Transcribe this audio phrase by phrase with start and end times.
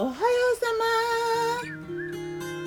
[0.00, 0.20] おはよう
[0.56, 1.74] さま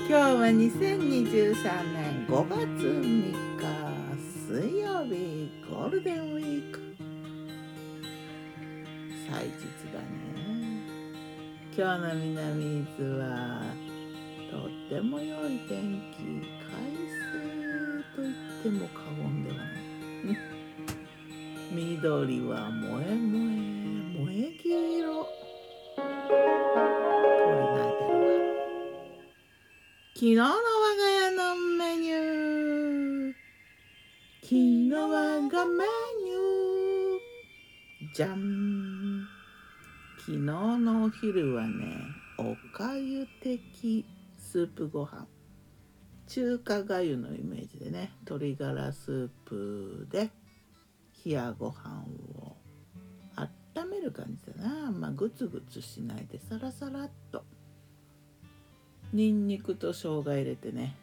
[0.05, 3.63] 今日は2023年5月3日
[4.49, 6.81] 水曜日ゴールデンウィーク。
[9.29, 9.53] 祭日
[9.93, 10.11] だね。
[11.73, 13.63] 今日の南伊豆は
[14.51, 16.17] とっても良い天気
[16.67, 16.83] 快
[17.31, 20.37] 晴と言っても過言ではない。
[21.71, 23.71] 緑は萌え萌え
[24.19, 25.40] 萌え黄色。
[30.21, 30.59] 昨日の我が
[31.09, 33.33] 家のメニュー。
[34.43, 35.83] 昨日我がメ
[36.23, 39.27] ニューじゃん
[40.19, 41.97] 昨日のお昼はね
[42.37, 44.05] おかゆ的
[44.37, 45.25] スープご飯。
[46.27, 50.29] 中華がゆのイメージでね鶏ガラスープで
[51.25, 52.05] 冷やご飯
[52.37, 52.55] を
[53.37, 54.91] 温める感じだな。
[54.91, 57.43] まあグツグツしないでサラサラっと。
[59.13, 60.95] にんにくと生姜入れてね。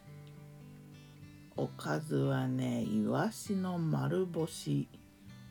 [1.55, 4.87] おかずはねいわしの丸干し。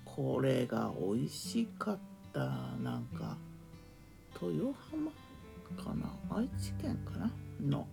[0.05, 1.99] これが美味しかっ
[2.33, 2.41] た。
[2.83, 3.37] なんか
[4.43, 5.13] 豊浜
[5.85, 6.13] かな？
[6.37, 7.31] 愛知県かな？
[7.61, 7.87] の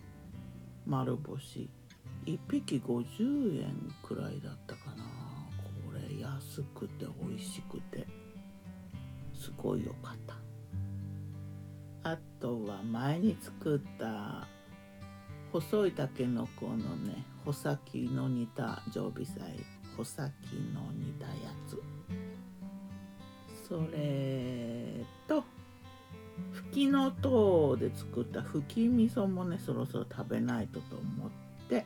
[0.87, 1.69] 丸干し。
[2.25, 5.03] 1匹50円くらいだったかな。
[5.03, 8.07] これ安くて美味しくて。
[9.35, 10.35] すごい良かった。
[12.09, 14.47] あとは前に作った
[15.61, 19.55] 細いたけのこのね穂先の煮た常備菜。
[19.95, 20.29] 穂先
[20.73, 21.33] の煮たや
[21.65, 21.81] つ。
[23.65, 25.45] それと
[26.51, 31.31] ふきのとうで作ったふき味噌もねそろそろ食べないとと思っ
[31.69, 31.85] て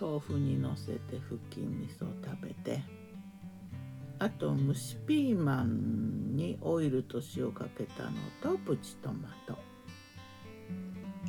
[0.00, 2.82] 豆腐にのせてふき味噌食べて
[4.20, 9.73] あと蒸しピーマンにオイルと塩かけたのとプチトマト。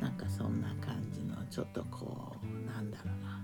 [0.06, 3.42] なんかそんな感じのちょっとこうなんだろうな。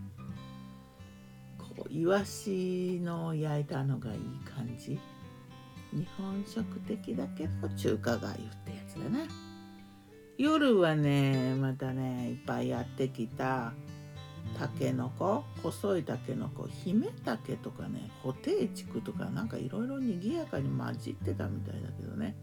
[1.57, 4.99] こうイワシの焼いたのがいい感じ。
[5.91, 9.25] 日本食的だけど中華がゆってやつだな。
[10.37, 13.73] 夜はねまたねいっぱいやってきた
[14.59, 22.35] たけのこ細いたけのこ姫たけとかねホテイチクとかなんかいろいろにぎやかに混じってたみたいだけどね。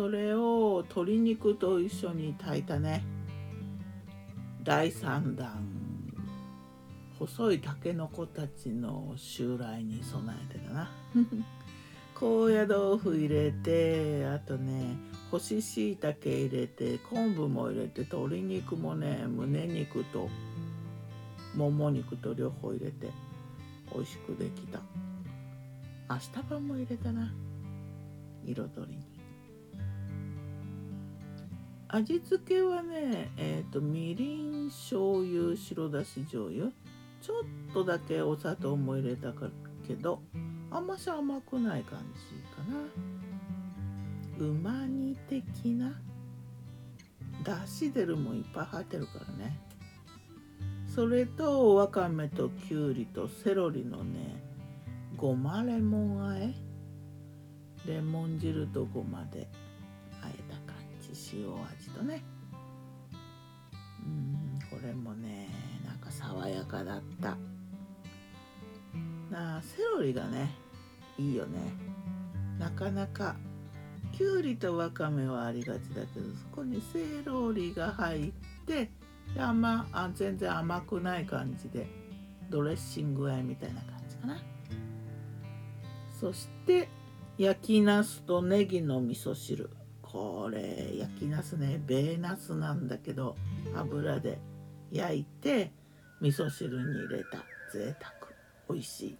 [0.00, 3.04] それを鶏肉と一緒に炊いたね。
[4.62, 5.62] 第3弾。
[7.18, 10.90] 細いたけのこたちの襲来に備えてだな。
[12.16, 14.96] 高野豆腐入れてあとね
[15.30, 20.30] 干し椎茸入れて昆布も入れて鶏肉もね胸肉と
[21.54, 23.10] もも肉と両方入れて
[23.94, 24.80] 美味しくできた。
[26.08, 27.30] 明日晩も入れたな。
[28.46, 29.09] 彩りに
[31.92, 36.66] 味付けはねえっ、ー、とみりん醤油白だし醤油。
[37.20, 39.32] ちょっとだけお砂糖も入れた
[39.86, 40.22] けど
[40.70, 44.46] あんまし甘くない感じかな。
[44.46, 46.00] うま煮的な。
[47.42, 49.58] だし汁もいっぱい入ってるからね。
[50.86, 54.42] それとわかめときゅうりとセロリのね
[55.16, 56.54] ごまレモンあえ。
[57.86, 59.48] レモン汁とごまで。
[61.32, 62.22] 塩味とね。
[64.04, 65.48] うんこれもね
[65.84, 67.36] なんか爽やかだった。
[69.30, 70.50] なあセロリがね
[71.18, 71.58] いいよね。
[72.58, 73.36] なかなか
[74.12, 78.32] きゅうりとわかめはありがちだけどそこにセロリが入っ
[78.66, 78.90] て
[79.34, 81.86] であまあ全然甘くない感じで
[82.50, 84.36] ドレッシングあえみたいな感じかな。
[86.20, 86.88] そして
[87.38, 89.70] 焼きなすとネギの味噌汁。
[90.12, 93.36] これ焼きなすねベーナスなんだけど
[93.76, 94.38] 油で
[94.90, 95.70] 焼いて
[96.20, 97.38] 味噌汁に入れた。
[97.72, 98.12] 贅沢。
[98.68, 99.18] 美味しい。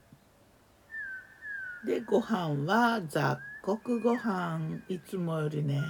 [1.87, 4.83] でご飯は雑穀ご飯。
[4.89, 5.81] いつもよりね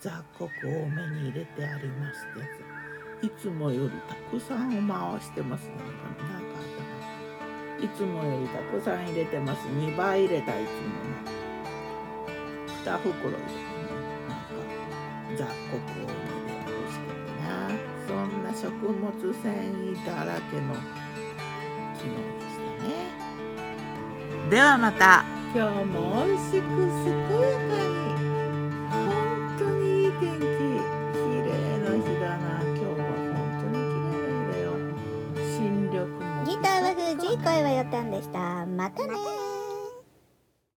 [0.00, 2.26] 雑穀多めに入れてあります
[3.20, 5.76] っていつもよりたくさんを回してますね。
[5.76, 5.90] なんか
[6.34, 6.42] あっ
[7.78, 9.66] たいつもよりたくさん入れてます。
[9.68, 10.68] 2倍入れたいつ
[11.28, 11.43] もね。
[12.84, 13.48] 2袋入れてね
[14.28, 14.52] なんか
[15.36, 15.40] 雑
[15.72, 17.72] 穀多めで美味しかったな。
[18.06, 19.00] そんな食物
[19.42, 20.74] 繊維だらけの
[21.94, 22.92] 昨日でしたね。
[24.50, 25.24] ではまた。
[25.54, 26.64] 今日も美味しく
[27.04, 27.08] 健
[27.40, 27.94] やかに。
[28.90, 28.92] 本
[29.58, 30.46] 当にいい天気綺
[31.42, 31.48] 麗
[31.78, 32.44] な日だな。
[32.60, 34.66] 今日は本当に綺麗な日だよ。
[35.56, 36.12] 新緑も。
[36.44, 36.86] ギターは
[37.16, 38.66] 藤井声はよたんでした。
[38.66, 39.14] またね